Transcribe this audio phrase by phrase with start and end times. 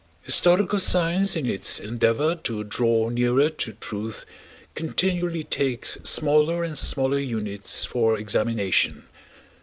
[0.23, 4.25] Historical science in its endeavor to draw nearer to truth
[4.73, 9.03] continually takes smaller and smaller units for examination.